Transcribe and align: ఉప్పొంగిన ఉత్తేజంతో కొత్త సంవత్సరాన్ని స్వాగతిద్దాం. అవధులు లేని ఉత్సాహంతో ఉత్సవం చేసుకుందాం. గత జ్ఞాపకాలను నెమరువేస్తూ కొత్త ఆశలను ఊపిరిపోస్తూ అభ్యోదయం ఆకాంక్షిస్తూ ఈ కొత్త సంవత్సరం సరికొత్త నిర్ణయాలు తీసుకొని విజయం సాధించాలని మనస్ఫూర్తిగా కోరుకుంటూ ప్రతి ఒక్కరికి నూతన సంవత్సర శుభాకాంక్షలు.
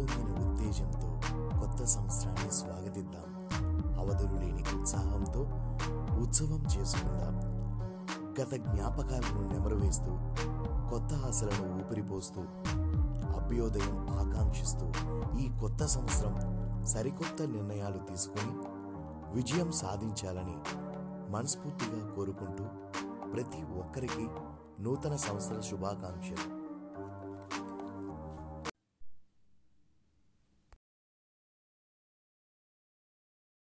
ఉప్పొంగిన 0.00 0.48
ఉత్తేజంతో 0.48 1.20
కొత్త 1.60 1.84
సంవత్సరాన్ని 1.84 2.52
స్వాగతిద్దాం. 2.52 3.48
అవధులు 3.98 4.40
లేని 4.40 4.80
ఉత్సాహంతో 4.80 5.40
ఉత్సవం 6.22 6.66
చేసుకుందాం. 6.78 7.56
గత 8.40 8.54
జ్ఞాపకాలను 8.54 9.52
నెమరువేస్తూ 9.52 10.18
కొత్త 10.90 11.26
ఆశలను 11.26 11.78
ఊపిరిపోస్తూ 11.78 12.40
అభ్యోదయం 13.40 14.06
ఆకాంక్షిస్తూ 14.10 14.86
ఈ 15.38 15.50
కొత్త 15.60 15.86
సంవత్సరం 15.86 16.36
సరికొత్త 16.84 17.42
నిర్ణయాలు 17.42 17.98
తీసుకొని 17.98 18.52
విజయం 19.34 19.72
సాధించాలని 19.72 20.56
మనస్ఫూర్తిగా 21.32 22.14
కోరుకుంటూ 22.14 22.64
ప్రతి 23.28 23.62
ఒక్కరికి 23.78 24.28
నూతన 24.82 25.16
సంవత్సర 25.16 25.60
శుభాకాంక్షలు. 25.60 26.65